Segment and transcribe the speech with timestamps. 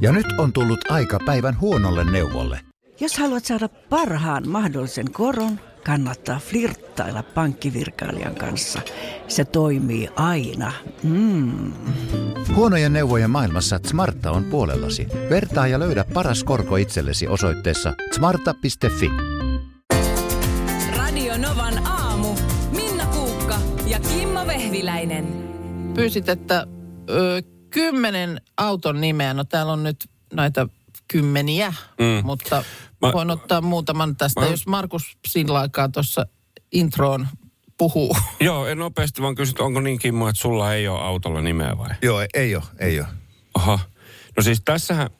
[0.00, 2.60] Ja nyt on tullut aika päivän huonolle neuvolle.
[3.00, 8.80] Jos haluat saada parhaan mahdollisen koron, kannattaa flirttailla pankkivirkailijan kanssa.
[9.28, 10.72] Se toimii aina.
[11.02, 11.72] Mm.
[12.54, 15.06] Huonojen neuvojen maailmassa Smarta on puolellasi.
[15.30, 19.10] Vertaa ja löydä paras korko itsellesi osoitteessa smarta.fi.
[20.96, 22.28] Radio Novan aamu.
[22.76, 25.26] Minna Kuukka ja Kimmo Vehviläinen.
[25.94, 26.66] Pyysit, että
[27.10, 27.42] ö,
[27.72, 29.34] kymmenen auton nimeä.
[29.34, 30.66] No täällä on nyt näitä
[31.08, 32.26] kymmeniä, mm.
[32.26, 32.64] mutta
[33.02, 34.40] Mä- voin ottaa muutaman tästä.
[34.40, 36.26] Mä- Jos Markus sillä aikaa tuossa
[36.72, 37.28] introon
[37.78, 38.16] puhuu.
[38.40, 41.90] Joo, en nopeasti vaan kysyt, onko niin Kimmo, että sulla ei ole autolla nimeä vai?
[42.02, 43.08] Joo, ei ole, ei ole.
[43.54, 43.78] Aha.
[44.36, 45.10] No siis tässähän,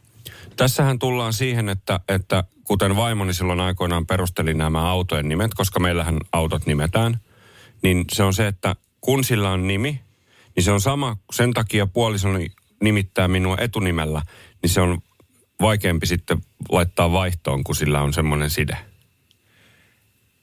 [0.57, 6.19] tässähän tullaan siihen, että, että kuten vaimoni silloin aikoinaan perusteli nämä autojen nimet, koska meillähän
[6.32, 7.21] autot nimetään,
[7.82, 10.01] niin se on se, että kun sillä on nimi,
[10.56, 12.51] niin se on sama, sen takia puolisoni
[12.83, 14.23] nimittää minua etunimellä,
[14.62, 14.98] niin se on
[15.60, 16.38] vaikeampi sitten
[16.69, 18.77] laittaa vaihtoon, kun sillä on semmoinen side.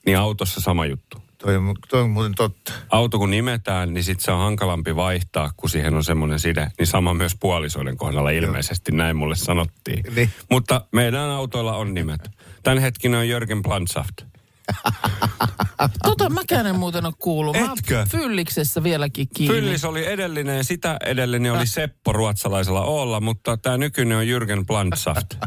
[0.06, 1.18] Niin autossa sama juttu.
[1.38, 2.74] Toi, on toi on muuten totta.
[2.90, 6.72] Auto kun nimetään, niin sitten se on hankalampi vaihtaa, kun siihen on semmoinen side.
[6.80, 10.04] Niin sama myös puolisoiden kohdalla ilmeisesti, näin mulle sanottiin.
[10.16, 10.30] Niin.
[10.52, 12.30] Mutta meidän autoilla on nimet.
[12.64, 14.29] Tän hetkinen on Jörgen Plansaft.
[16.04, 17.58] Tota mäkään en muuten ole kuullut.
[17.60, 18.06] Mä Etkö?
[18.10, 19.56] Fylliksessä vieläkin kiinni.
[19.56, 24.66] Fyllis oli edellinen ja sitä edellinen oli Seppo ruotsalaisella Oolla, mutta tämä nykyinen on Jürgen
[24.68, 25.36] Plansaft.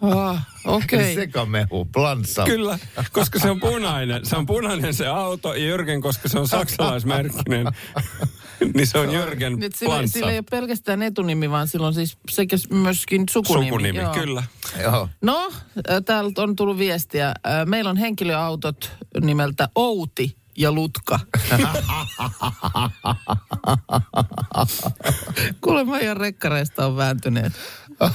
[0.00, 0.98] Ah, Okei.
[0.98, 1.14] Okay.
[1.14, 2.44] sekamehu, planssa.
[2.44, 2.78] Kyllä,
[3.12, 4.26] koska se on punainen.
[4.26, 7.66] Se on punainen se auto ja Jürgen, koska se on saksalaismerkkinen,
[8.74, 10.12] niin se on Jürgen Nyt sillä, Plansaft.
[10.12, 13.68] sillä ei ole pelkästään etunimi, vaan sillä on siis sekä myöskin sukunimi.
[13.68, 14.12] Sukunimi, Joo.
[14.12, 14.42] kyllä.
[14.82, 15.08] Joo.
[15.22, 15.50] No,
[15.90, 17.28] äh, täältä on tullut viestiä.
[17.28, 17.34] Äh,
[17.66, 21.20] Meillä on henkilöautot nimeltä Outi ja Lutka.
[25.60, 27.52] Kuulemma ihan rekkareista on vääntyneet.
[28.00, 28.12] Ai,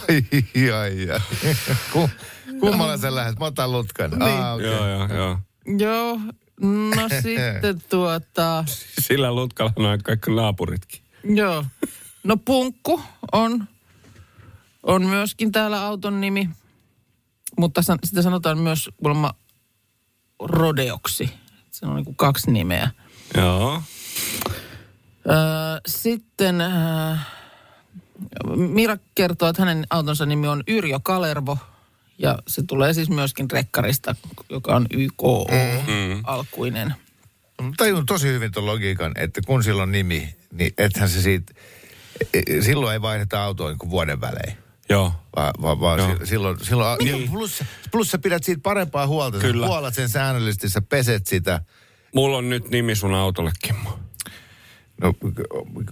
[0.72, 1.20] ai, ai.
[1.94, 2.10] Ku,
[2.60, 3.40] kummalla sä lähdet?
[3.40, 4.10] Mä otan lutkan.
[4.12, 4.22] Niin.
[4.22, 4.68] Ah, okay.
[4.68, 5.38] Joo, joo, joo.
[5.78, 6.20] Joo,
[6.96, 8.64] no sitten tuota,
[9.00, 11.02] Sillä lutkalla on kaikki naapuritkin.
[11.36, 11.66] joo.
[12.24, 13.68] No Punkku on,
[14.84, 16.50] on myöskin täällä auton nimi,
[17.60, 19.34] mutta san, sitä sanotaan myös kuulemma
[20.44, 21.30] Rodeoksi.
[21.72, 22.92] Se on niin kuin kaksi nimeä.
[23.38, 23.82] Joo.
[25.30, 25.36] Öö,
[25.88, 27.28] sitten äh,
[28.56, 31.58] Mira kertoo, että hänen autonsa nimi on Yrjö Kalervo.
[32.18, 34.16] Ja se tulee siis myöskin rekkarista,
[34.50, 36.22] joka on YKO Mm.
[36.24, 36.94] alkuinen.
[37.62, 41.54] Mä Tajun tosi hyvin tuon logiikan, että kun sillä on nimi, niin ethän se siitä,
[42.34, 44.58] e- silloin ei vaihdeta autoa niin kuin vuoden välein.
[44.90, 45.14] Joo.
[45.36, 46.16] Vaan va, va, Joo.
[46.20, 47.32] si- silloin, silloin niin.
[47.32, 49.38] plus, plus sä pidät siitä parempaa huolta.
[49.38, 49.66] Kyllä.
[49.66, 51.62] Sä huolat sen säännöllisesti, sä peset sitä.
[52.16, 54.00] Mulla on nyt nimi sun autolle, Kimmo.
[55.02, 55.14] No,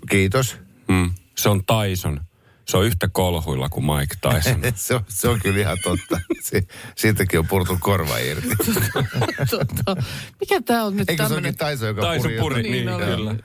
[0.09, 0.57] kiitos.
[0.87, 1.11] Mm.
[1.37, 2.21] Se on Tyson.
[2.67, 4.61] Se on yhtä kolhuilla kuin Mike Tyson.
[4.75, 6.19] se, on, se on kyllä ihan totta.
[6.41, 8.47] Si, siitäkin on purtu korva irti.
[10.39, 11.49] Mikä tämä on nyt Eikö se tämmöinen...
[11.49, 12.39] onkin Taiso, joka Taiso puri?
[12.39, 13.05] puri, niin, oli.
[13.05, 13.35] kyllä.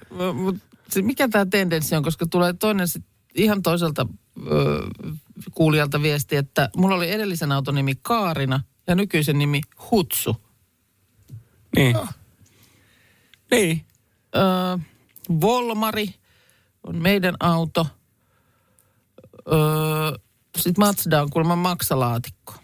[0.91, 4.07] Se, mikä tämä tendenssi on, koska tulee toinen sit ihan toiselta
[4.47, 4.83] ö,
[5.55, 9.61] kuulijalta viesti, että mulla oli edellisen auton nimi Kaarina ja nykyisen nimi
[9.91, 10.37] Hutsu.
[11.77, 11.97] Niin.
[13.51, 13.87] Niin.
[14.37, 14.79] Öö,
[15.41, 16.15] Volmari
[16.83, 17.87] on meidän auto.
[19.53, 20.19] Öö,
[20.57, 22.55] Sitten Mazda on kuulemma maksalaatikko,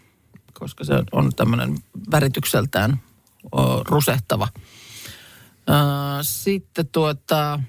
[0.53, 1.77] koska se on tämmöinen
[2.11, 3.01] väritykseltään
[3.45, 3.47] ö,
[3.87, 4.47] rusehtava.
[5.69, 5.75] Öö,
[6.21, 7.59] sitten tuota...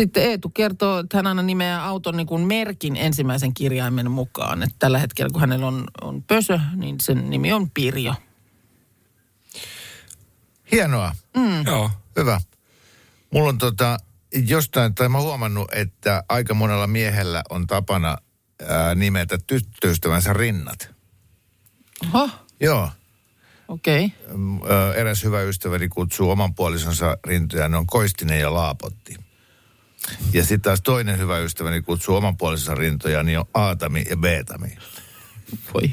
[0.00, 4.62] Sitten Eetu kertoo, että hän aina nimeää auton niin kuin merkin ensimmäisen kirjaimen mukaan.
[4.62, 8.14] Että tällä hetkellä, kun hänellä on, on pösö, niin sen nimi on Pirjo.
[10.72, 11.14] Hienoa.
[11.66, 11.90] Joo.
[12.16, 12.40] Hyvä.
[13.30, 13.98] Mulla on tota,
[14.46, 18.18] jostain, tai mä huomannut, että aika monella miehellä on tapana
[18.68, 20.90] ää, nimetä tyttöystävänsä rinnat.
[22.14, 22.30] Oho,
[22.60, 22.90] Joo.
[23.68, 24.04] okei.
[24.04, 24.36] Okay.
[24.36, 24.60] Mm,
[24.96, 29.27] Eräs hyvä ystäväni kutsuu oman puolisonsa rintoja, ne on Koistinen ja Laapotti.
[30.32, 34.78] Ja sitten taas toinen hyvä ystäväni kutsuu oman puolisonsa rintoja, niin on Aatami ja Beetami.
[35.74, 35.90] Voi.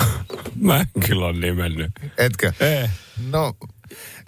[0.60, 1.92] Mä en kyllä ole nimennyt.
[2.18, 2.52] Etkö?
[2.60, 2.88] Ei.
[3.30, 3.56] No,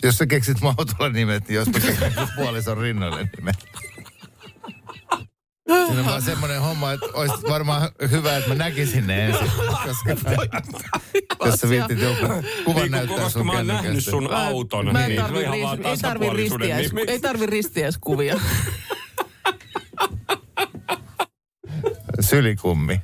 [0.02, 3.56] jos sä keksit mautolla nimet, niin jos mä keksin mun puolison rinnoille nimet.
[5.86, 9.50] Siinä on vaan semmoinen homma, että olisi varmaan hyvä, että mä näkisin ne ensin.
[9.86, 12.26] Koska jos sä viittit joku
[12.64, 15.54] kuvan Niin, näyttää sun mä oon nähnyt sun auton, Mä en niin on tarvi, ihan
[15.54, 16.26] ris- vaan ei tarvi,
[17.06, 18.40] ei tarvi ristiäiskuvia.
[22.28, 23.00] Sylikummi.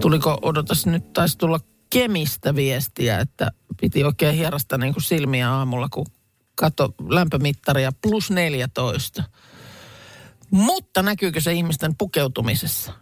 [0.00, 1.60] Tuliko, odotas nyt, taisi tulla
[1.90, 3.50] Kemistä viestiä, että
[3.80, 6.06] piti oikein hierasta niin kuin silmiä aamulla, kun
[6.54, 9.24] kato lämpömittaria plus 14.
[10.50, 12.92] Mutta näkyykö se ihmisten pukeutumisessa?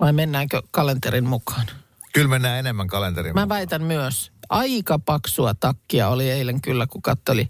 [0.00, 1.66] Vai mennäänkö kalenterin mukaan?
[2.12, 3.34] Kyllä mennään enemmän kalenteriin.
[3.34, 7.48] Mä väitän myös, aika paksua takkia oli eilen kyllä, kun katteli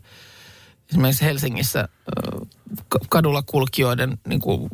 [0.90, 1.88] esimerkiksi Helsingissä
[3.08, 4.70] kadulla kulkijoiden niin kuin,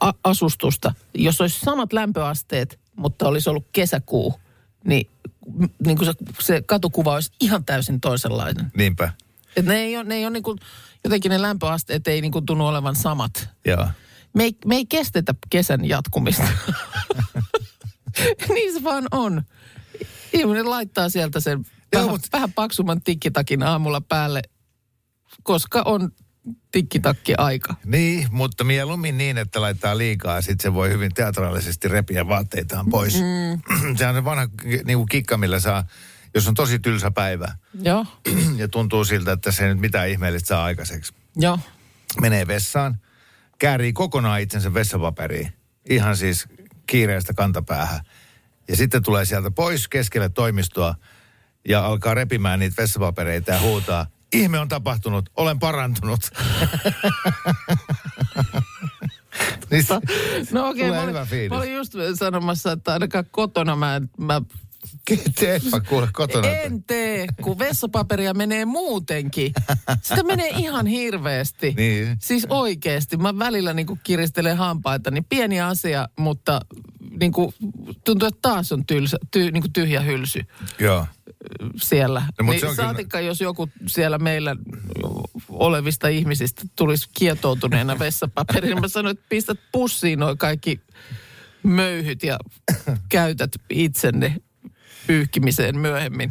[0.00, 0.94] a- asustusta.
[1.14, 4.34] Jos olisi samat lämpöasteet, mutta olisi ollut kesäkuu,
[4.84, 5.10] niin,
[5.86, 8.72] niin kuin se, se katukuva olisi ihan täysin toisenlainen.
[8.76, 9.12] Niinpä.
[9.56, 10.58] Et ne ei ole, ne ei ole niin kuin,
[11.04, 13.48] jotenkin ne lämpöasteet ei niin kuin tunnu olevan samat.
[13.66, 13.88] Joo.
[14.34, 16.48] Me ei, me ei kestetä kesän jatkumista.
[18.54, 19.42] niin se vaan on.
[20.32, 24.42] Ihminen laittaa sieltä sen vähän, mut- vähän paksumman tikkitakin aamulla päälle,
[25.42, 26.10] koska on
[26.72, 27.74] tikkitakki aika.
[27.84, 33.14] Niin, mutta mieluummin niin, että laittaa liikaa, sitten se voi hyvin teatraalisesti repiä vaatteitaan pois.
[33.14, 33.60] Mm.
[33.96, 34.48] Sehän on se vanha
[34.84, 35.84] niin kuin kikka, millä saa,
[36.34, 38.06] jos on tosi tylsä päivä Joo,
[38.56, 41.12] ja tuntuu siltä, että se ei nyt mitään ihmeellistä saa aikaiseksi.
[41.36, 41.58] joo.
[42.20, 42.98] Menee vessaan,
[43.58, 45.52] käärii kokonaan itsensä vessapaperiin,
[45.90, 46.48] ihan siis
[46.86, 48.00] kiireestä kantapäähän.
[48.68, 50.94] Ja sitten tulee sieltä pois keskelle toimistoa
[51.68, 56.20] ja alkaa repimään niitä vessapapereita ja huutaa, ihme on tapahtunut, olen parantunut.
[59.70, 60.00] niin, se-
[60.52, 64.42] No okei, Tulee mä, olin- mä olin just sanomassa, että ainakaan kotona mä, mä
[65.40, 66.48] teepä kuule kotona.
[66.48, 69.52] en tee, kun vessapaperia menee muutenkin.
[70.02, 71.74] Sitä menee ihan hirveästi.
[71.76, 72.16] Niin.
[72.20, 73.16] Siis oikeasti.
[73.16, 76.60] Mä välillä niin kiristelen hampaita, niin pieni asia, mutta
[77.20, 77.54] niin kuin,
[78.04, 80.40] tuntuu, että taas on tylsä, ty, niin kuin tyhjä hylsy
[80.78, 81.06] Joo.
[81.76, 82.22] siellä.
[82.40, 84.56] No, niin se on kyllä- saatikka, jos joku siellä meillä
[85.48, 90.80] olevista ihmisistä tulisi kietoutuneena vessapaperiin, niin mä sanoin, että pistät pussiin noin kaikki
[91.62, 92.38] möyhyt ja
[93.08, 94.36] käytät itsenne
[95.06, 96.30] pyyhkimiseen myöhemmin.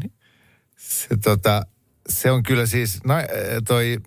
[0.77, 1.65] Se, tota,
[2.09, 3.15] se on kyllä siis, na,
[3.67, 3.97] toi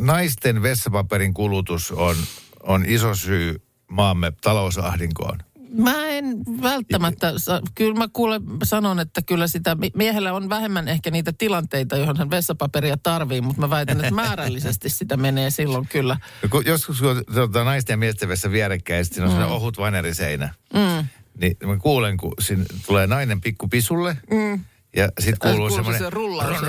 [0.00, 2.16] naisten vessapaperin kulutus on,
[2.62, 5.38] on iso syy maamme talousahdinkoon.
[5.76, 7.32] Mä en välttämättä,
[7.74, 12.16] kyllä mä kuule sanon, että kyllä sitä, mi- miehellä on vähemmän ehkä niitä tilanteita, johon
[12.16, 16.16] hän vessapaperia tarvii, mutta mä väitän, että määrällisesti sitä menee silloin kyllä.
[16.50, 19.52] Kun joskus kun tota, naisten ja miesten vessa vierekkäin, ja sitten on mm.
[19.52, 20.54] ohut vaneriseinä.
[20.74, 21.08] Mm.
[21.40, 24.16] Niin mä kuulen, kun siinä tulee nainen pikku pisulle.
[24.30, 24.64] Mm.
[24.96, 26.02] Ja sitten kuuluu semmoinen...
[26.02, 26.62] se rullaus.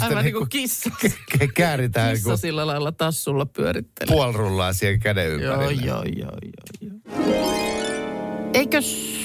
[0.00, 0.90] Aivan niin niinku kuin kissa.
[1.54, 4.16] kääritään Kissa sillä lailla tassulla pyörittelee.
[4.16, 5.86] puolirullaa siihen käden Joo, ympärille.
[5.86, 6.32] joo, joo,
[6.80, 7.74] joo, joo.
[8.54, 9.16] Eikös,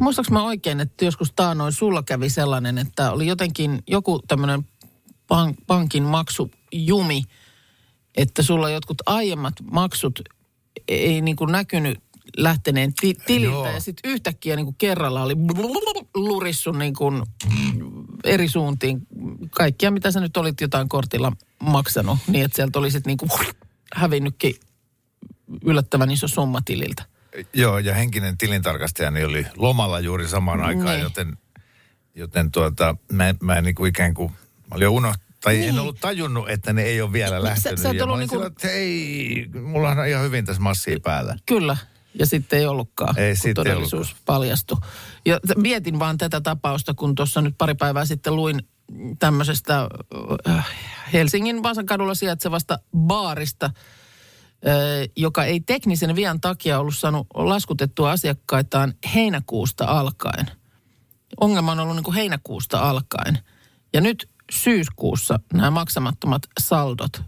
[0.00, 4.62] muistaaks mä oikein, että joskus taanoin sulla kävi sellainen, että oli jotenkin joku tämmöinen
[5.28, 7.22] pank, pankin maksujumi,
[8.16, 10.20] että sulla jotkut aiemmat maksut
[10.88, 11.98] ei niin kuin näkynyt
[12.36, 15.34] lähteneen ti- tililtä ja sitten yhtäkkiä niin kuin kerralla oli
[16.14, 17.22] lurissu niin kuin
[18.24, 19.06] eri suuntiin
[19.50, 21.32] kaikkia, mitä sä nyt olit jotain kortilla
[21.62, 23.30] maksanut, niin että sieltä oli sitten niin kuin
[23.94, 24.54] hävinnytkin
[25.64, 27.04] yllättävän iso summa tililtä.
[27.52, 31.00] Joo, ja henkinen tilintarkastajani oli lomalla juuri samaan aikaan, Niin.
[31.02, 31.36] joten,
[32.14, 34.32] joten tuota, mä, mä en niin kuin ikään kuin,
[34.70, 35.68] mä olin unohtanut, tai niin.
[35.68, 37.80] en ollut tajunnut, että ne ei ole vielä lähtenyt.
[37.80, 41.36] sä et ja ollut niinku- sillä, että ei, mulla on ihan hyvin tässä massia päällä.
[41.46, 41.76] Kyllä,
[42.18, 44.78] ja sitten ei ollutkaan, Ei kun todellisuus paljastui.
[45.26, 48.60] Ja mietin vaan tätä tapausta, kun tuossa nyt pari päivää sitten luin
[49.18, 49.88] tämmöisestä
[50.48, 50.66] äh,
[51.12, 53.72] Helsingin Vasankadulla sijaitsevasta baarista, äh,
[55.16, 60.50] joka ei teknisen vian takia ollut saanut laskutettua asiakkaitaan heinäkuusta alkaen.
[61.40, 63.38] Ongelma on ollut niin kuin heinäkuusta alkaen.
[63.92, 67.22] Ja nyt syyskuussa nämä maksamattomat saldot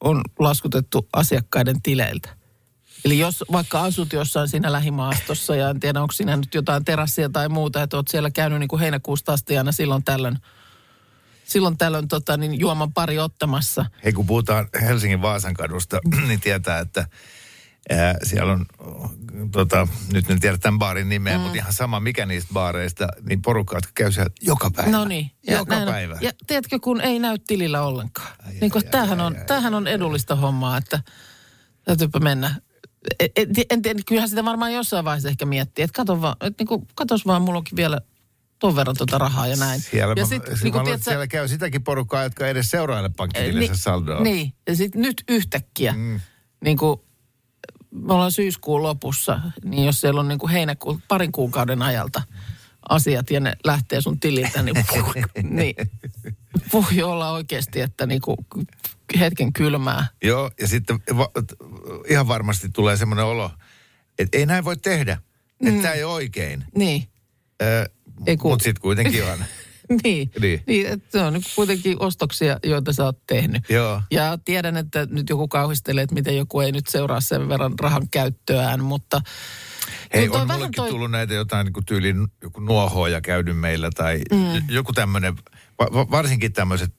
[0.00, 2.43] on laskutettu asiakkaiden tileiltä.
[3.04, 7.28] Eli jos vaikka asut jossain siinä lähimaastossa ja en tiedä, onko siinä nyt jotain terassia
[7.28, 10.38] tai muuta, että oot siellä käynyt niin kuin heinäkuusta asti aina silloin tällöin,
[11.44, 13.84] silloin tällöin tota, niin juoman pari ottamassa.
[14.04, 17.06] Hei, kun puhutaan Helsingin Vaasan kadusta, niin tietää, että
[17.90, 18.66] ää, siellä on,
[19.52, 21.40] tota, nyt en tiedä tämän baarin nimeä, mm.
[21.40, 24.90] mutta ihan sama mikä niistä baareista, niin porukka, jotka käy siellä joka päivä.
[24.90, 25.30] No niin.
[25.46, 26.18] Ja Joka näin päivä.
[26.20, 28.28] Ja tiedätkö, kun ei näy tilillä ollenkaan.
[28.46, 31.00] Ai, niin kuin, ai, tämähän, ai, on, ai, tämähän on edullista hommaa, että
[31.84, 32.54] täytyypä mennä.
[33.20, 36.60] En, en, en, tiedä, kyllähän sitä varmaan jossain vaiheessa ehkä miettii, että kato vaan, että
[36.62, 38.00] niin kuin, katos vaan, mulla onkin vielä
[38.58, 39.80] ton verran tuota rahaa ja näin.
[39.80, 42.70] Siellä, ja sit, sit, niin kuin, mä, tiedätkö, siellä käy sitäkin porukkaa, jotka ei edes
[42.70, 44.20] seuraile pankkitilinsä saldoa.
[44.20, 46.20] Niin, ja sitten nyt yhtäkkiä, mm.
[46.64, 47.00] niin kuin
[47.90, 52.22] me ollaan syyskuun lopussa, niin jos siellä on niin kuin heinäkuun parin kuukauden ajalta
[52.88, 54.76] asiat ja ne lähtee sun tililtä, niin,
[55.56, 55.74] niin
[56.72, 58.36] voi olla oikeasti, että niin kuin
[59.18, 60.06] hetken kylmää.
[60.22, 61.30] Joo, ja sitten va,
[62.08, 63.50] ihan varmasti tulee semmoinen olo,
[64.18, 65.18] että ei näin voi tehdä.
[65.66, 66.64] Että tämä ei ole oikein.
[66.76, 67.08] Niin,
[67.62, 67.86] Öö,
[68.42, 69.38] Mutta sitten kuitenkin on.
[70.04, 70.62] niin, Niin.
[70.66, 73.62] niin että se on kuitenkin ostoksia, joita sä oot tehnyt.
[73.68, 74.02] Joo.
[74.10, 78.08] Ja tiedän, että nyt joku kauhistelee, että miten joku ei nyt seuraa sen verran rahan
[78.10, 79.20] käyttöään, mutta...
[80.14, 84.20] Hei, on mullekin toi- tullut näitä jotain niin kuin tyyliin joku nuohoja käynyt meillä tai
[84.32, 84.68] mm.
[84.68, 85.36] joku tämmöinen,
[85.78, 86.94] va- varsinkin tämmöiset,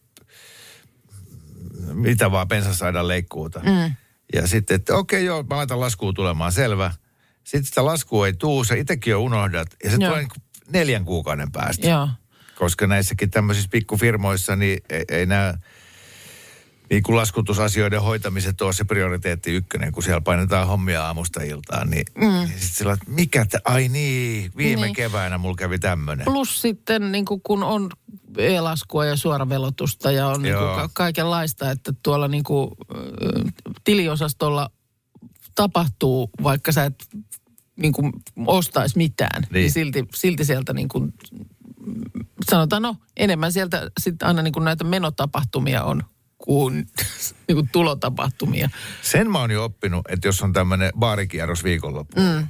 [1.94, 3.60] mitä vaan pensasaidan leikkuuta.
[3.60, 3.96] Mm.
[4.34, 6.92] Ja sitten, että okei joo, mä laitan laskuun tulemaan, selvä.
[7.44, 10.10] Sitten sitä laskua ei tuu, sä itsekin jo unohdat ja se Joo.
[10.10, 11.88] tulee niin neljän kuukauden päästä.
[11.88, 12.10] Joo.
[12.56, 15.54] Koska näissäkin tämmöisissä pikkufirmoissa niin ei, ei nämä
[16.90, 21.90] niin kuin laskutusasioiden hoitamiset ole se prioriteetti ykkönen, kun siellä painetaan hommia aamusta iltaan.
[21.90, 22.22] Niin, mm.
[22.24, 24.96] niin sitten sillä että mikä, te, ai niin, viime niin.
[24.96, 26.26] keväänä mulla kävi tämmöinen.
[26.26, 27.90] Plus sitten niin kuin kun on
[28.38, 32.72] e-laskua ja suoravelotusta ja on niin kuin kaikenlaista, että tuolla niin kuin,
[33.84, 34.70] tiliosastolla
[35.56, 36.96] tapahtuu, vaikka sä et
[37.76, 38.12] niin kuin
[38.46, 39.72] ostaisi mitään, niin, Niin.
[39.72, 41.14] silti, silti sieltä niin kuin,
[42.52, 46.04] sanotaan no enemmän sieltä sitten aina niin kuin näitä menotapahtumia on
[46.38, 46.74] kuin,
[47.48, 48.70] niin kuin tulotapahtumia.
[49.02, 52.48] Sen mä oon jo oppinut, että jos on tämmöinen baarikierros viikonloppu, mm.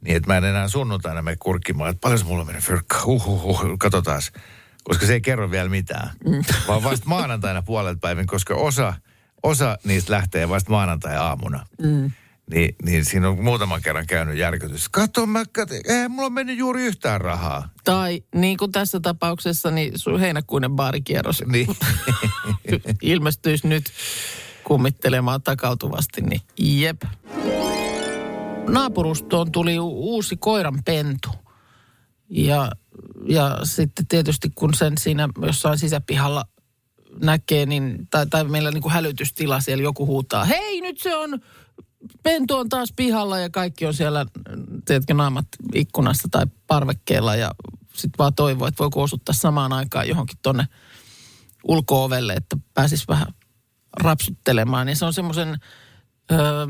[0.00, 4.22] niin että mä en enää sunnuntaina mene kurkkimaan, että paljon mulla menee fyrkka, huhuhuh, katsotaan.
[4.84, 6.10] Koska se ei kerro vielä mitään.
[6.24, 6.44] Mm.
[6.68, 8.94] Vaan vasta maanantaina puolet päivin, koska osa,
[9.42, 11.66] osa niistä lähtee vasta maanantai-aamuna.
[11.82, 12.10] Mm.
[12.50, 14.88] Niin, niin siinä on muutaman kerran käynyt järkytys.
[14.88, 17.68] Kato, mä kato, ei mulla on mennyt juuri yhtään rahaa.
[17.84, 21.68] Tai niin kuin tässä tapauksessa, niin sun heinäkuinen baarikierros Niin.
[23.02, 23.84] ilmestyisi nyt
[24.64, 27.02] kummittelemaan takautuvasti, niin jep.
[28.68, 31.30] Naapurustoon tuli uusi koiran pentu.
[32.30, 32.70] Ja,
[33.28, 36.44] ja sitten tietysti kun sen siinä jossain sisäpihalla
[37.22, 41.40] näkee, niin, tai, tai meillä niin kuin hälytystila siellä joku huutaa, hei nyt se on,
[42.22, 44.26] pentu on taas pihalla ja kaikki on siellä,
[44.84, 47.50] tiedätkö, naamat ikkunassa tai parvekkeella ja
[47.94, 50.66] sitten vaan toivoo, että voiko osuttaa samaan aikaan johonkin tonne
[51.68, 53.26] ulko-ovelle, että pääsis vähän
[54.00, 54.88] rapsuttelemaan.
[54.88, 55.60] Ja se on semmoisen,
[56.32, 56.66] öö,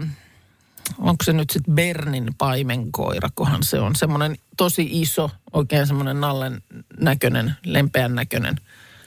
[0.99, 6.63] onko se nyt sitten Bernin paimenkoira, kohan se on semmoinen tosi iso, oikein semmoinen nallen
[7.01, 8.57] näköinen, lempeän näköinen.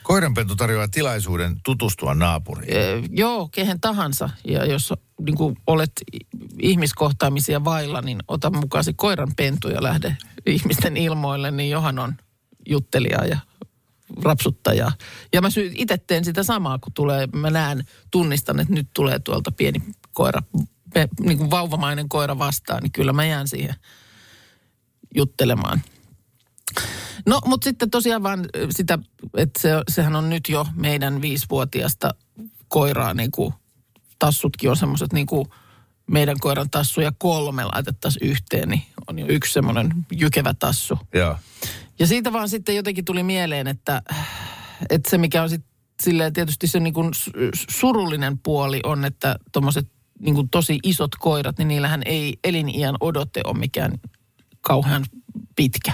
[0.02, 2.76] Koiranpentu tarjoaa tilaisuuden tutustua naapuriin.
[2.76, 4.30] Öö, joo, kehen tahansa.
[4.44, 5.92] Ja jos niin kuin olet
[6.62, 12.14] ihmiskohtaamisia vailla, niin ota mukaan se koiran pentu ja lähde ihmisten ilmoille, niin johan on
[12.68, 13.38] juttelija ja
[14.22, 14.92] rapsuttaja.
[15.32, 19.50] Ja mä itse teen sitä samaa, kun tulee, mä näen, tunnistan, että nyt tulee tuolta
[19.50, 20.42] pieni koira,
[20.94, 23.74] pe, niin kuin vauvamainen koira vastaan, niin kyllä mä jään siihen
[25.14, 25.82] juttelemaan.
[27.26, 28.98] No, mutta sitten tosiaan vaan sitä,
[29.36, 32.14] että se, sehän on nyt jo meidän viisivuotiasta
[32.68, 33.54] koiraa, niin kuin
[34.18, 35.46] tassutkin on semmoiset niin kuin
[36.06, 40.98] meidän koiran tassuja kolme laitettaisiin yhteen, niin on jo yksi semmoinen jykevä tassu.
[41.14, 41.36] Joo.
[41.98, 44.02] Ja siitä vaan sitten jotenkin tuli mieleen, että,
[44.90, 45.70] että se mikä on sitten
[46.02, 49.88] silleen tietysti se niin kuin su- surullinen puoli on, että tuommoiset
[50.20, 53.92] niin kuin tosi isot koirat, niin niillähän ei eliniän odote ole mikään
[54.60, 55.04] kauhean
[55.56, 55.92] pitkä.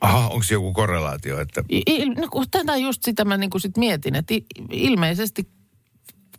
[0.00, 4.14] Aha, onko joku korrelaatio, että I- no, tätä just sitä mä niin kuin sit mietin,
[4.14, 4.34] että
[4.70, 5.48] ilmeisesti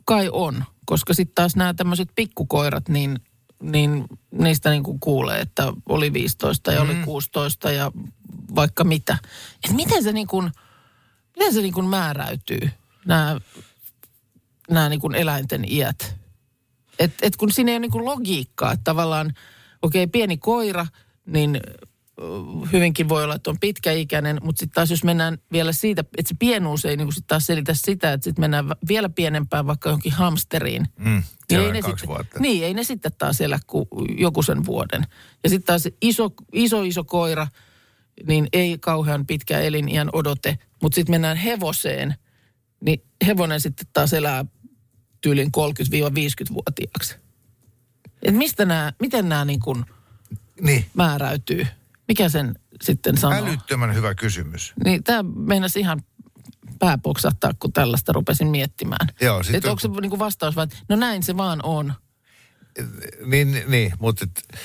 [0.05, 3.19] kai on, koska sitten taas nämä tämmöiset pikkukoirat, niin,
[3.61, 7.91] niin niistä niin kuin kuulee, että oli 15 ja oli 16 ja
[8.55, 9.17] vaikka mitä.
[9.63, 10.51] Et miten se niin kuin,
[11.37, 12.69] miten se niin kuin määräytyy,
[13.05, 13.39] nämä,
[14.69, 16.24] nämä niin kuin eläinten iät?
[16.99, 19.33] Et, et kun siinä ei ole niin logiikkaa, että tavallaan,
[19.81, 20.87] okei, okay, pieni koira,
[21.25, 21.59] niin
[22.73, 26.35] hyvinkin voi olla, että on pitkäikäinen, mutta sitten taas jos mennään vielä siitä, että se
[26.39, 30.87] pienuus ei niin sit taas selitä sitä, että sitten mennään vielä pienempään vaikka johonkin hamsteriin.
[30.99, 32.09] mm, Niin ei ne sitten?
[32.39, 33.87] Niin, ei ne sitten taas elä kuin
[34.17, 35.03] joku sen vuoden.
[35.43, 37.47] Ja sitten taas iso, iso, iso koira,
[38.27, 40.57] niin ei kauhean pitkä eliniän odote.
[40.81, 42.15] Mutta sitten mennään hevoseen,
[42.81, 44.45] niin hevonen sitten taas elää
[45.25, 47.15] tyylin 30-50-vuotiaaksi.
[48.23, 49.85] Et mistä nämä, miten nämä niin kuin
[50.61, 50.85] Niin.
[50.93, 51.67] määräytyy?
[52.07, 53.39] Mikä sen sitten sanoo?
[53.39, 54.73] Älyttömän hyvä kysymys.
[54.83, 56.01] Niin tämä meinasi ihan
[56.79, 59.07] pää poksahtaa, kun tällaista rupesin miettimään.
[59.21, 61.93] Joo, sit Että on- onko se niinku vastaus vai, että no näin se vaan on.
[63.25, 64.59] Niin, niin mutta et,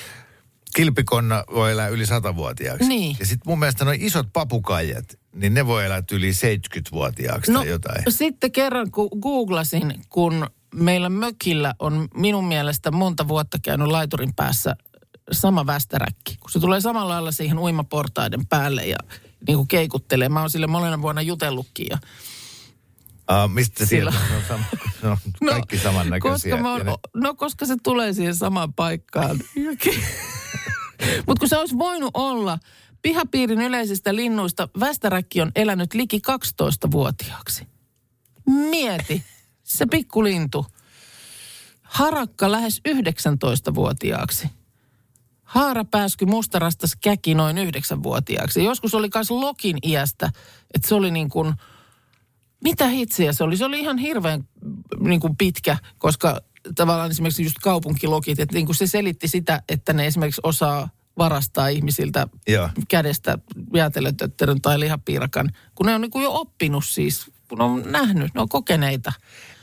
[0.75, 2.87] kilpikonna voi elää yli satavuotiaaksi.
[2.87, 3.15] Niin.
[3.19, 7.69] Ja sitten mun mielestä noin isot papukaijat, niin ne voi elää yli 70-vuotiaaksi No tai
[7.69, 8.03] jotain.
[8.09, 14.75] sitten kerran kun googlasin, kun meillä mökillä on minun mielestä monta vuotta käynyt laiturin päässä
[15.31, 16.37] sama västäräkki.
[16.39, 18.97] Kun se tulee samalla lailla siihen uimaportaiden päälle ja
[19.47, 20.29] niin kuin keikuttelee.
[20.29, 21.97] Mä oon sille monena vuonna jutellutkin ja
[23.21, 23.85] Uh, mistä?
[23.85, 24.13] Se on,
[24.47, 24.63] sama,
[25.01, 25.17] se on
[25.49, 26.55] kaikki samannäköisiä.
[26.55, 29.39] Koska oon, no koska se tulee siihen samaan paikkaan.
[31.27, 32.59] Mutta kun se olisi voinut olla
[33.01, 37.67] Pihapiirin yleisistä linnuista västäräkki on elänyt liki 12-vuotiaaksi.
[38.45, 39.23] Mieti,
[39.63, 40.65] se pikkulintu.
[41.81, 44.47] Harakka lähes 19-vuotiaaksi.
[45.43, 48.63] Haarapääsky mustarastas käki noin 9-vuotiaaksi.
[48.63, 50.29] Joskus oli myös lokin iästä,
[50.73, 51.53] että se oli niin kuin,
[52.63, 53.57] mitä hitsiä se oli?
[53.57, 54.47] Se oli ihan hirveän
[54.99, 56.41] niin kuin pitkä, koska
[56.75, 61.67] tavallaan esimerkiksi just kaupunkilokit, että niin kuin se selitti sitä, että ne esimerkiksi osaa varastaa
[61.67, 62.69] ihmisiltä Joo.
[62.87, 63.37] kädestä
[63.73, 68.41] jäätelötötterön tai lihapiirakan, kun ne on niin kuin jo oppinut siis, kun on nähnyt, ne
[68.41, 69.13] on kokeneita.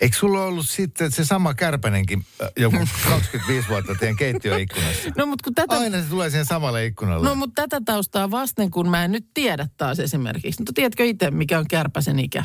[0.01, 2.77] Eikö sulla ollut sitten se sama kärpänenkin äh, joku
[3.09, 5.11] 25 vuotta teidän keittiöikkunassa?
[5.17, 5.75] No mutta kun tätä...
[5.79, 7.29] Aina se tulee siihen samalle ikkunalle.
[7.29, 10.61] No mutta tätä taustaa vasten, kun mä en nyt tiedä taas esimerkiksi.
[10.61, 12.45] Mutta tiedätkö itse, mikä on kärpäsen ikä?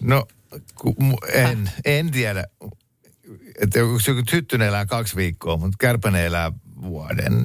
[0.00, 0.26] No,
[0.74, 0.96] ku,
[1.32, 2.44] en, en tiedä.
[3.60, 7.44] Että joku joku tyttönen elää kaksi viikkoa, mutta kärpänen elää vuoden.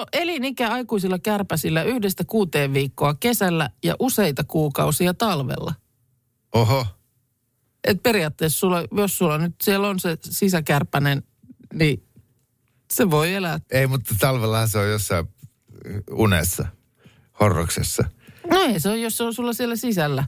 [0.00, 5.74] No elinikä aikuisilla kärpäsillä yhdestä kuuteen viikkoa kesällä ja useita kuukausia talvella.
[6.54, 6.86] Oho.
[7.84, 11.22] Et periaatteessa sulla, jos sulla nyt siellä on se sisäkärpänen,
[11.74, 12.04] niin
[12.92, 13.60] se voi elää.
[13.70, 15.28] Ei, mutta talvellahan se on jossain
[16.10, 16.66] unessa,
[17.40, 18.04] horroksessa.
[18.50, 20.24] No ei se on, jos se on sulla siellä sisällä.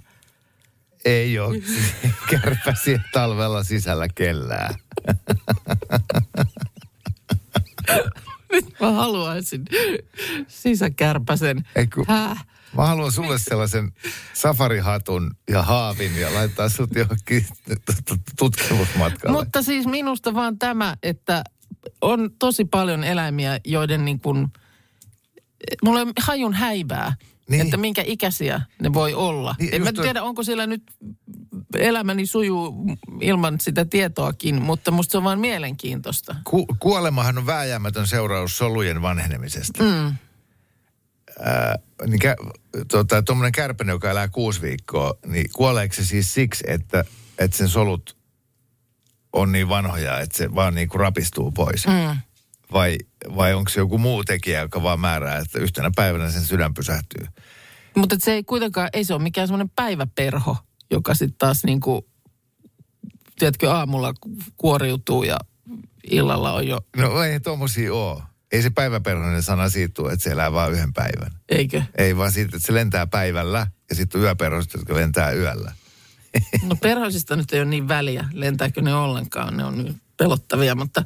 [1.04, 1.62] Ei ole
[2.30, 4.74] kärpäsiä talvella sisällä kellään.
[8.52, 9.62] Nyt mä haluaisin
[10.48, 11.64] sisäkärpäsen.
[11.76, 12.46] Ei, kun- Häh?
[12.76, 13.92] Mä haluan sulle sellaisen
[14.34, 17.46] safarihatun ja haavin ja laittaa sut johonkin
[18.38, 19.38] tutkimusmatkalle.
[19.38, 21.44] Mutta siis minusta vaan tämä, että
[22.00, 24.48] on tosi paljon eläimiä, joiden niin kuin,
[25.84, 27.14] mulla on hajun häivää,
[27.48, 27.60] Niin.
[27.62, 29.54] että minkä ikäisiä ne voi olla.
[29.58, 30.82] Niin, en mä toi- tiedä, onko siellä nyt
[31.78, 32.86] elämäni sujuu
[33.20, 36.36] ilman sitä tietoakin, mutta musta se on vaan mielenkiintoista.
[36.44, 39.82] Ku- kuolemahan on vääjäämätön seuraus solujen vanhenemisesta.
[39.82, 40.16] Mm.
[41.40, 42.50] Ää, niin kä-
[42.88, 47.04] tota, tuommoinen kärpänen, joka elää kuusi viikkoa, niin kuoleeko se siis siksi, että,
[47.38, 48.16] että sen solut
[49.32, 51.86] on niin vanhoja, että se vaan niin kuin rapistuu pois?
[51.86, 52.16] Mm.
[52.72, 52.98] Vai,
[53.36, 57.26] vai onko se joku muu tekijä, joka vaan määrää, että yhtenä päivänä sen sydän pysähtyy?
[57.96, 60.56] Mutta se ei kuitenkaan, ei se ole mikään semmoinen päiväperho,
[60.92, 62.02] joka sitten taas niin kuin,
[63.38, 64.14] tiedätkö, aamulla
[64.56, 65.36] kuoriutuu ja
[66.10, 68.22] illalla on jo, No ei tommosia oo.
[68.52, 71.32] Ei se päiväperhonen sana siitä tule, että se elää vaan yhden päivän.
[71.48, 71.82] eikö?
[71.98, 75.72] Ei vaan siitä, että se lentää päivällä ja sitten on yöperhoset, jotka lentää yöllä.
[76.68, 81.04] No perhoisista nyt ei ole niin väliä, lentääkö ne ollenkaan, ne on pelottavia, mutta...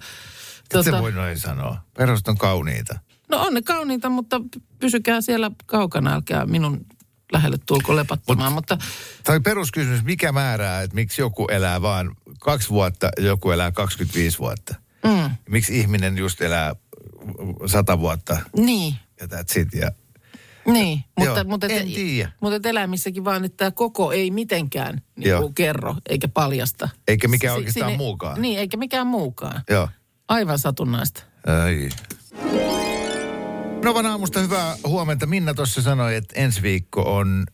[0.72, 0.90] Tota...
[0.90, 1.81] Se voi noin sanoa.
[1.96, 2.99] Perhoset on kauniita.
[3.29, 4.40] No on ne kauniita, mutta
[4.79, 6.87] pysykää siellä kaukana, älkää minun
[7.33, 8.79] lähelle tulko lepattamaan, Mut- mutta
[9.25, 14.39] Tai peruskysymys, mikä määrää, että miksi joku elää vaan kaksi vuotta ja joku elää 25
[14.39, 14.75] vuotta?
[15.05, 16.75] mm, Miksi ihminen just elää
[17.67, 19.91] sata vuotta niin, ja that's it, ja
[20.67, 21.05] niin.
[21.19, 22.33] Mutta, Joo, mutta, tiedä.
[22.41, 25.41] mutta et eläimissäkin vaan, että tämä koko ei mitenkään niin Joo.
[25.41, 26.89] kuin kerro eikä paljasta.
[27.09, 28.43] Eikä mikään Si- oikeastaan sinne- muukaan.
[28.43, 29.62] Niin, eikä mikään muukaan.
[29.71, 29.89] Joo.
[30.29, 31.23] Aivan satunnaista.
[31.65, 31.89] Ai.
[33.87, 35.27] Novan aamusta hyvää huomenta.
[35.27, 37.46] Minna tuossa sanoi, että ensi viikko on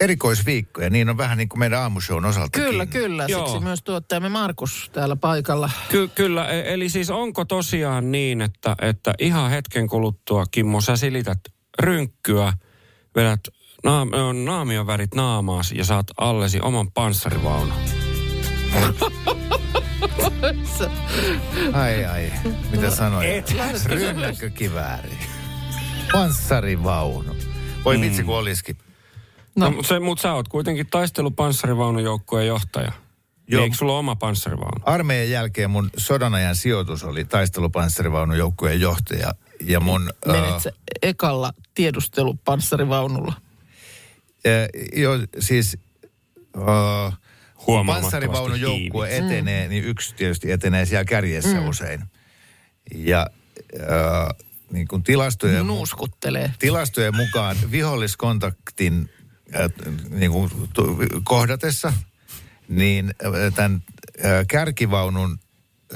[0.00, 2.60] erikoisviikko ja niin on vähän niin kuin meidän aamushown osalta.
[2.60, 3.24] Kyllä, kyllä.
[3.28, 3.46] Joo.
[3.46, 5.70] Siksi myös tuottajamme Markus täällä paikalla.
[5.88, 10.96] Ky- kyllä, e- eli siis onko tosiaan niin, että, että ihan hetken kuluttua, Kimmo, sä
[10.96, 11.40] silität
[11.78, 12.52] rynkkyä,
[13.16, 13.40] vedät
[13.86, 17.78] naam- on naamion värit naamaas ja saat allesi oman panssarivaunun.
[21.72, 22.32] Ai ai,
[22.70, 23.28] mitä sanoin?
[23.28, 23.54] Et.
[23.86, 25.33] Rynnäkkökivääri.
[26.14, 27.36] Panssarivaunu.
[27.84, 28.76] Voi vitsi kun olisikin.
[29.56, 29.70] No, No.
[29.70, 32.92] no mutta mut sä oot kuitenkin taistelupanssarivaunujoukkueen johtaja.
[33.48, 33.62] Joo.
[33.62, 34.82] Eikö sulla ole oma panssarivaunu?
[34.84, 39.34] Armeijan jälkeen mun sodanajan sijoitus oli taistelupanssarivaunujoukkueen johtaja.
[39.60, 40.10] Ja mun...
[40.26, 40.72] Menet äh, sä
[41.02, 43.32] ekalla tiedustelupanssarivaunulla.
[44.46, 45.78] äh, joo, siis...
[46.56, 47.18] Äh,
[47.66, 51.68] Huomaamattomasti panssarivaunujoukkue etenee, niin yksi tietysti etenee siellä kärjessä mm.
[51.68, 52.04] usein.
[52.94, 53.26] Ja
[53.80, 56.50] äh, niin kuin tilastojen, Nuuskuttelee.
[56.58, 59.10] tilastojen mukaan viholliskontaktin
[59.54, 59.70] äh,
[60.10, 61.92] niin kuin tu- kohdatessa,
[62.68, 63.82] niin äh, tämän
[64.24, 65.38] äh, kärkivaunun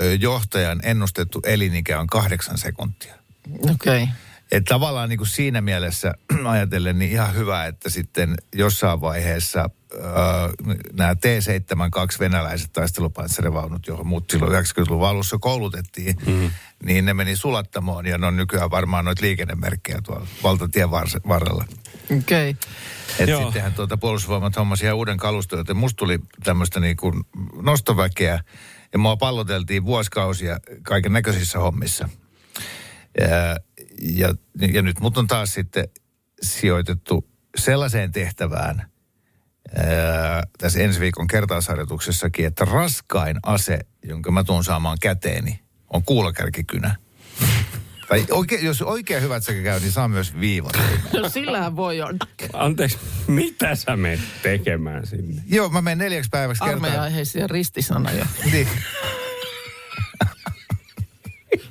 [0.00, 3.14] äh, johtajan ennustettu elinikä on kahdeksan sekuntia.
[3.58, 4.02] Okei.
[4.02, 4.14] Okay.
[4.52, 9.70] Että tavallaan niin kuin siinä mielessä ajatellen niin ihan hyvä, että sitten jossain vaiheessa
[10.92, 16.50] nämä T-72 venäläiset taistelupanssarivaunut, johon muut silloin 90-luvun alussa koulutettiin, mm.
[16.84, 20.90] niin ne meni sulattamoon ja ne on nykyään varmaan noita liikennemerkkejä tuolla valtatien
[21.28, 21.64] varrella.
[22.18, 22.50] Okei.
[22.50, 22.54] Okay.
[23.18, 23.42] Et Joo.
[23.42, 27.24] sittenhän tuota puolustusvoimat hommasi ihan uuden kaluston, joten musta tuli tämmöistä niin kuin
[27.62, 28.40] nostoväkeä
[28.92, 32.08] ja mua palloteltiin vuosikausia kaiken näköisissä hommissa.
[33.20, 33.56] Ja,
[34.02, 34.34] ja,
[34.72, 35.88] ja nyt mut on taas sitten
[36.42, 38.90] sijoitettu sellaiseen tehtävään
[39.76, 45.60] ää, tässä ensi viikon kertausharjoituksessakin, että raskain ase, jonka mä tuun saamaan käteeni,
[45.92, 46.96] on kuulakärkikynä.
[48.08, 50.72] Tai oikein, jos oikein hyvät sekä käy, niin saa myös viivat.
[51.12, 52.18] No sillähän voi on.
[52.52, 55.42] Anteeksi, mitä sä menet tekemään sinne?
[55.46, 56.84] Joo, mä menen neljäksi päiväksi kertaan.
[56.84, 58.68] Armeija-aiheisia ristisana ja Niin.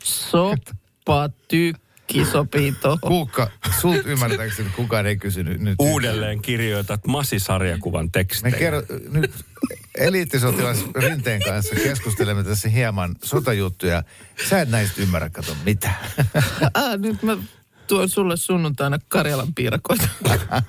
[0.03, 2.99] soppa tykki sopii tuohon.
[3.01, 5.75] Kuukka, sult ymmärtääkseni kukaan ei kysynyt nyt.
[5.79, 8.57] Uudelleen kirjoitat Masi-sarjakuvan Me tekstejä.
[8.57, 9.31] kerro, nyt
[9.97, 14.03] eliittisotilas Rinteen kanssa keskustelemme tässä hieman sotajuttuja.
[14.49, 15.91] Sä et näistä ymmärrä, kato mitä.
[16.73, 17.37] Ah, nyt mä
[17.87, 20.07] tuon sulle sunnuntaina Karjalan piirakoita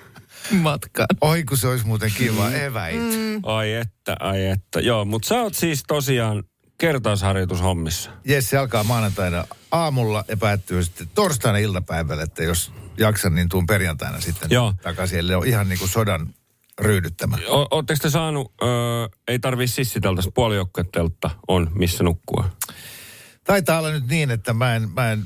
[0.51, 1.09] matkaan.
[1.21, 3.01] Oi kun se olisi muuten kiva, eväit.
[3.43, 4.81] Ai että, ai että.
[4.81, 6.45] Joo, mutta sä oot siis tosiaan
[6.79, 8.11] kertausharjoitushommissa.
[8.25, 13.67] Jes, se alkaa maanantaina aamulla ja päättyy sitten torstaina iltapäivällä, että jos jaksan, niin tuun
[13.67, 14.75] perjantaina sitten Joo.
[14.83, 15.19] takaisin.
[15.19, 16.35] Eli on ihan niin kuin sodan
[16.81, 17.39] ryydyttämä.
[17.49, 18.69] O- Ootteko te saanut, öö,
[19.29, 22.51] ei tarvii sissiteltä, puolijoukkueteltta on missä nukkua?
[23.45, 25.25] Taitaa olla nyt niin, että mä en, mä en,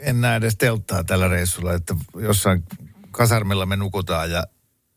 [0.00, 2.64] en näe edes telttaa tällä reissulla, että jossain
[3.10, 4.44] kasarmilla me nukutaan ja,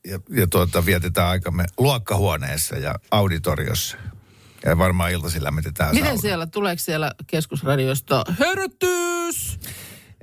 [0.07, 3.97] ja, ja tuota, vietetään aikamme luokkahuoneessa ja auditoriossa.
[4.65, 6.21] Ja varmaan iltaisin lämmitetään Miten sauna.
[6.21, 9.59] siellä, tuleeko siellä keskusradiosta herätys?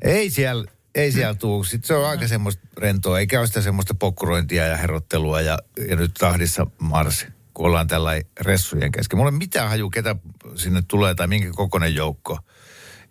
[0.03, 1.65] Ei siellä, ei siellä tuu.
[1.65, 5.97] Sitten se on aika semmoista rentoa, eikä ole sitä semmoista pokkurointia ja herottelua ja, ja
[5.97, 9.19] nyt tahdissa marsi, kun ollaan tällä ressujen kesken.
[9.19, 10.17] Mulla ei mitään haju, ketä
[10.55, 12.39] sinne tulee tai minkä kokoinen joukko.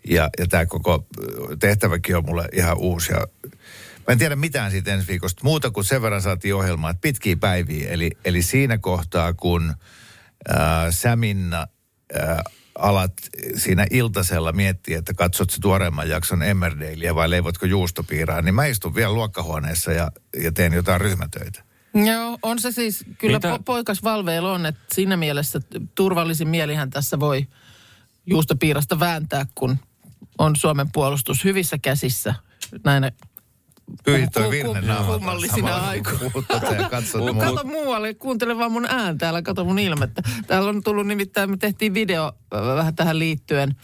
[0.10, 1.08] Ja, ja tämä koko
[1.60, 3.14] tehtäväkin on mulle ihan uusi.
[3.14, 3.28] Ja
[4.08, 7.36] mä en tiedä mitään siitä ensi viikosta, muuta kuin sen verran saatiin ohjelmaa, että pitkiä
[7.38, 7.90] päiviä.
[7.90, 9.74] Eli, eli siinä kohtaa, kun
[10.50, 11.68] ää, Säminna
[12.20, 12.44] ää,
[12.78, 13.14] alat
[13.56, 18.96] siinä iltasella miettiä, että katsot se tuoreemman jakson Emmerdalea vai leivotko juustopiiraa, niin mä istun
[18.96, 20.12] vielä luokkahuoneessa ja,
[20.44, 21.64] ja teen jotain ryhmätöitä.
[22.06, 25.60] Joo, on se siis, kyllä Mitä- po- poikas valveilla on, että siinä mielessä
[25.96, 27.48] turvallisin mielihän tässä voi
[28.26, 29.78] juustopiirasta vääntää, kun
[30.38, 32.36] on Suomen puolustus hyvissä käsissä
[32.84, 33.12] näinä
[34.04, 36.20] Ku- Virne naamalta kummallisina aikoina.
[37.40, 40.22] Kato muualle, kuuntele vaan mun ääntä, älä kato mun ilmettä.
[40.48, 43.76] Täällä on tullut nimittäin, me tehtiin video äh, vähän tähän liittyen.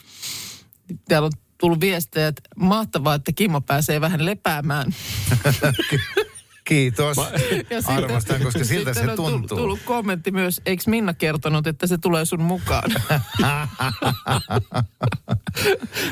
[1.07, 4.93] Täällä on tullut viestejä, että mahtavaa, että Kimmo pääsee vähän lepäämään.
[6.69, 7.17] Kiitos.
[7.17, 7.23] Ja
[7.81, 9.57] sitten- Arvostan, koska siltä se on tuntuu.
[9.57, 12.91] tullut kommentti myös, eikö Minna kertonut, että se tulee sun mukaan?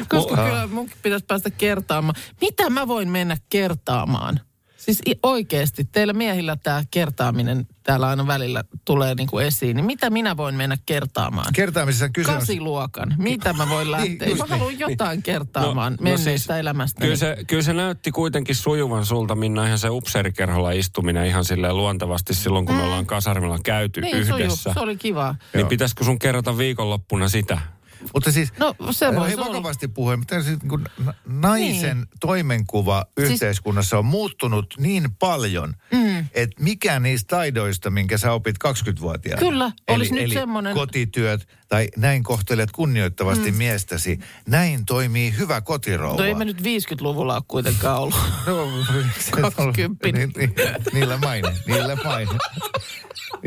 [0.09, 2.15] koska kyllä munkin pitäisi päästä kertaamaan.
[2.41, 4.39] Mitä mä voin mennä kertaamaan?
[4.87, 9.75] Siis i- oikeasti, teillä miehillä tämä kertaaminen täällä aina välillä tulee niinku esiin.
[9.75, 11.53] Niin mitä minä voin mennä kertaamaan?
[11.53, 12.37] Kertaamisessa kyse on...
[12.39, 13.13] Kasiluokan.
[13.17, 14.27] Mitä mä voin lähteä?
[14.27, 17.01] just Mä haluan jotain kertaamaan No- no menneestä siis elämästä.
[17.01, 21.77] Kyllä se, kyllä se näytti kuitenkin sujuvan sulta, Minna, ihan se upseerikerholla istuminen ihan silleen
[21.77, 24.73] luontevasti silloin, kun me ollaan kasarmilla käyty niin, yhdessä.
[24.73, 25.35] se oli kiva.
[25.53, 27.59] Niin pitäisikö sun kerrata viikonloppuna sitä?
[28.13, 29.45] Mutta siis, No, se Ei voisi olla.
[29.47, 32.07] vakavasti puhuen, mutta siis niin kuin na- naisen niin.
[32.19, 36.19] toimenkuva Siis- yhteiskunnassa on muuttunut niin paljon, mm.
[36.33, 39.39] että mikä niistä taidoista, minkä sä opit 20-vuotiaana.
[39.39, 43.57] Kyllä, olisi eli, nyt semmoinen- kotityöt tai näin kohtelet kunnioittavasti mm.
[43.57, 44.19] miestäsi.
[44.47, 46.17] Näin toimii hyvä kotirouva.
[46.17, 48.15] No ei me nyt 50-luvulla ole kuitenkaan ollut.
[48.47, 48.67] No,
[49.19, 50.31] se- Kaksikymppinen.
[50.37, 50.53] Ni, ni,
[50.93, 52.31] niillä maine, niillä maine.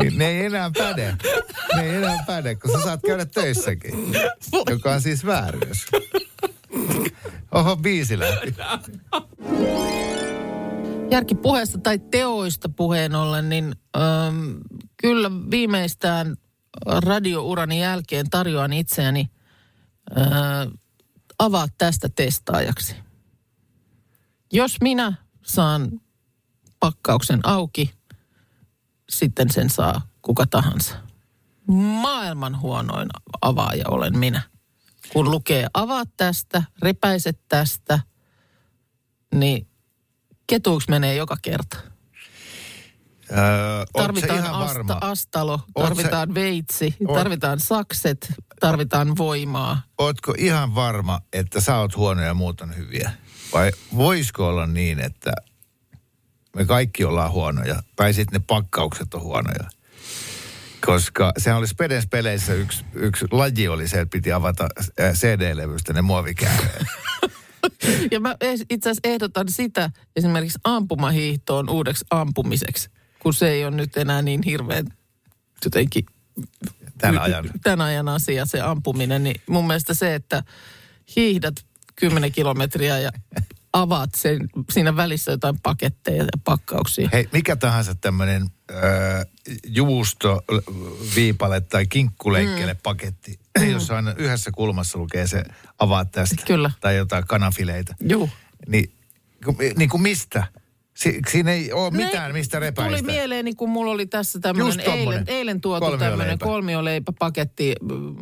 [0.03, 1.17] Niin, ne ei enää päde.
[1.77, 3.95] Ne ei enää päde, kun sä saat käydä töissäkin.
[4.71, 5.87] Joka on siis vääryys.
[7.53, 8.55] Oho, biisi lähti.
[11.11, 14.51] Järkipuheesta tai teoista puheen ollen, niin ähm,
[14.97, 16.37] kyllä viimeistään
[16.87, 19.31] radiourani jälkeen tarjoan itseäni
[20.19, 20.27] äh,
[21.39, 22.97] avaa tästä testaajaksi.
[24.53, 26.01] Jos minä saan
[26.81, 27.95] pakkauksen auki,
[29.11, 31.10] sitten sen saa kuka tahansa.
[31.75, 33.09] Maailman huonoin
[33.43, 34.43] avaaja olen minä.
[35.13, 38.01] Kun lukee avaa tästä, repäiset tästä,
[39.35, 39.67] niin
[40.47, 41.77] ketuuks menee joka kerta.
[43.33, 43.39] Öö,
[43.93, 44.99] Tarvitaan ihan asta, varma?
[45.01, 49.83] astalo, Oot tarvitaan sä- veitsi, Oot- tarvitaan sakset, tarvitaan voimaa.
[49.99, 53.11] Ootko ihan varma, että sä oot huono ja muut on hyviä?
[53.53, 55.33] Vai voisiko olla niin, että
[56.57, 59.71] me kaikki ollaan huonoja, tai sitten ne pakkaukset on huonoja?
[60.87, 64.69] Koska se oli Spedens peleissä yksi, yksi laji oli se, että piti avata
[65.01, 66.87] äh, CD-levystä ne muovikääreet.
[68.11, 68.37] Ja mä
[68.71, 74.41] itse asiassa ehdotan sitä esimerkiksi ampumahiihtoon uudeksi ampumiseksi, kun se ei ole nyt enää niin
[74.45, 74.87] hirveän
[75.65, 76.05] jotenkin
[76.99, 77.51] Tämän ajan.
[77.63, 79.25] tämän ajan asia se ampuminen.
[79.25, 80.43] Niin mun mielestä se, että
[81.17, 81.55] hiihdät
[81.97, 83.11] 10 kilometriä ja
[83.73, 87.09] avaat sen, siinä välissä jotain paketteja ja pakkauksia.
[87.13, 89.27] Hei, mikä tahansa tämmöinen äh,
[89.67, 93.39] juustoviipale tai kinkkuleikkele paketti,
[93.73, 95.45] jossa aina yhdessä kulmassa lukee se
[95.79, 96.43] avaat tästä.
[96.47, 96.71] Kyllä.
[96.81, 97.95] Tai jotain kanafileita.
[98.01, 98.31] Juu.
[98.69, 98.93] Niin,
[99.45, 100.45] ku- niin kuin mistä?
[100.97, 102.99] Si, siinä ei ole No mitään, ei, mistä repäistä.
[102.99, 107.75] Tuli mieleeni, kun mulla oli tässä tämmöinen eilen, eilen tuotu tämmöinen kolmioleipäpaketti.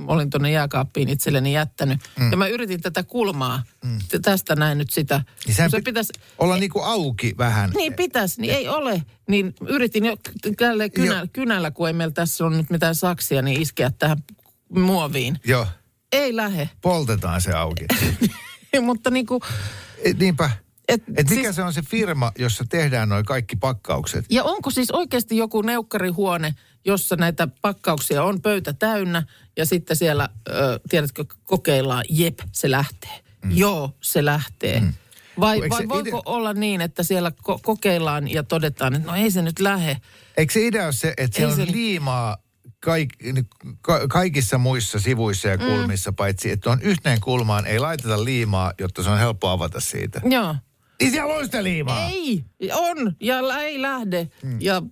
[0.07, 2.01] Olin tuonne jääkaappiin itselleni jättänyt.
[2.19, 2.31] Mm.
[2.31, 3.63] Ja mä yritin tätä kulmaa.
[3.85, 3.99] Mm.
[4.23, 5.21] Tästä näin nyt sitä.
[5.47, 6.13] Niin se pit- pitäisi...
[6.39, 7.71] olla niin kuin auki vähän.
[7.71, 9.03] Niin pitäisi, niin ei ole.
[9.29, 10.17] Niin yritin jo
[10.57, 11.27] tälle kynä, Joo.
[11.33, 14.19] kynällä, kun ei meillä tässä on nyt mitään saksia, niin iskeä tähän
[14.69, 15.41] muoviin.
[15.45, 15.67] Joo,
[16.13, 16.69] Ei lähe.
[16.81, 17.87] poltetaan se auki.
[18.81, 19.41] Mutta niin kuin,
[20.05, 20.51] Et, niinpä.
[20.89, 24.25] Et, Et mikä siis, se on se firma, jossa tehdään noin kaikki pakkaukset?
[24.31, 29.23] ja onko siis oikeasti joku neukkarihuone, jossa näitä pakkauksia on pöytä täynnä
[29.57, 33.21] ja sitten siellä, ö, tiedätkö, kokeillaan, jep, se lähtee.
[33.45, 33.51] Mm.
[33.57, 34.81] Joo, se lähtee.
[34.81, 34.93] Mm.
[35.41, 39.09] Vai, Eikö vai se voiko ide- olla niin, että siellä ko- kokeillaan ja todetaan, että
[39.11, 39.97] no ei se nyt lähe.
[40.37, 42.37] Eikö se idea ole se, että siellä Ei on se- liimaa
[42.81, 43.09] kaik,
[43.81, 46.15] ka, kaikissa muissa sivuissa ja kulmissa, mm.
[46.15, 50.21] paitsi että on yhteen kulmaan ei laiteta liimaa, jotta se on helppo avata siitä.
[50.25, 50.57] Joo.
[51.03, 52.09] Niin siellä on sitä liimaa!
[52.09, 54.29] Ei, on ja ei lähde.
[54.43, 54.59] Mm.
[54.61, 54.83] Ja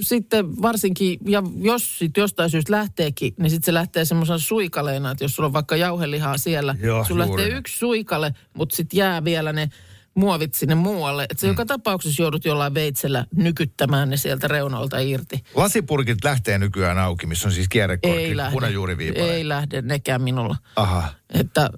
[0.00, 5.24] sitten varsinkin, ja jos sit jostain syystä lähteekin, niin sitten se lähtee semmoisen suikaleena, että
[5.24, 9.24] jos sulla on vaikka jauhelihaa siellä, Joo, sulla juuri lähtee yksi suikale, mutta sitten jää
[9.24, 9.70] vielä ne
[10.14, 11.26] muovit sinne muualle.
[11.30, 11.50] Että se mm.
[11.50, 15.44] joka tapauksessa joudut jollain veitsellä nykyttämään ne sieltä reunoilta irti.
[15.54, 18.52] Lasipurkit lähtee nykyään auki, missä on siis kierrekorkki, Ei lähde.
[18.52, 19.34] punajuuriviipale.
[19.34, 20.56] Ei lähde nekään minulla.
[20.76, 21.14] Aha.
[21.30, 21.70] Että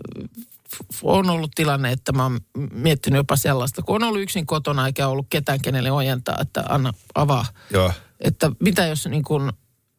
[1.03, 2.41] on ollut tilanne, että mä oon
[2.73, 6.93] miettinyt jopa sellaista, kun on ollut yksin kotona eikä ollut ketään, kenelle ojentaa, että anna
[7.15, 7.47] avaa.
[7.71, 7.93] Joo.
[8.21, 9.53] Että mitä jos niin kun,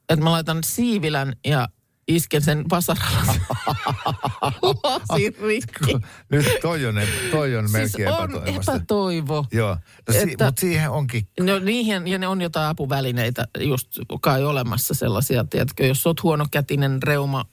[0.10, 1.70] että mä laitan siivilän ja
[2.10, 3.34] isken sen vasaralla
[4.84, 5.94] lasin rikki.
[6.30, 6.96] Nyt toi on,
[7.32, 9.46] toi on Siis melkein on epätoivo.
[9.52, 9.70] Joo.
[10.08, 13.88] No si- Että- mutta siihen onkin No niihin, ja ne on jotain apuvälineitä just
[14.22, 17.46] kai olemassa sellaisia, tiedätkö, jos oot huonokätinen reuma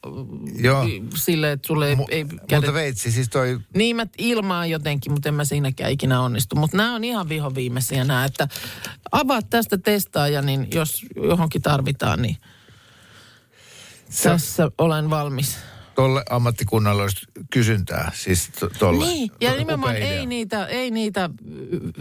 [0.60, 0.84] Joo.
[1.16, 5.28] sille, että sulle ei, Mu- ei Mutta veitsi, siis toi Niin mä ilmaan jotenkin, mutta
[5.28, 6.56] en mä siinäkään ikinä onnistu.
[6.56, 8.48] Mutta nämä on ihan vihoviimeisiä nämä, että
[9.12, 12.36] avaat tästä testaaja, niin jos johonkin tarvitaan, niin
[14.22, 15.56] tässä olen valmis.
[15.94, 19.06] tolle ammattikunnalle olisi kysyntää, siis to, tolle.
[19.06, 21.30] Niin, ja To- nimenomaan ei niitä, ei niitä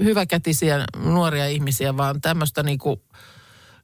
[0.03, 3.01] hyväkätisiä nuoria ihmisiä, vaan tämmöistä niinku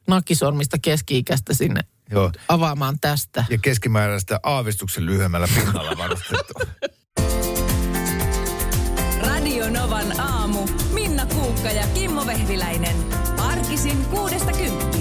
[0.08, 1.82] nakkisormista keski-ikäistä sinne
[2.12, 2.32] Joo.
[2.48, 3.46] avaamaan tästä.
[3.50, 6.54] Ja keskimääräistä aavistuksen lyhyemmällä pinnalla varustettu.
[9.28, 10.68] Radio Novan aamu.
[10.94, 12.96] Minna Kuukka ja Kimmo Vehviläinen.
[13.38, 15.01] Arkisin kuudesta kymppiin.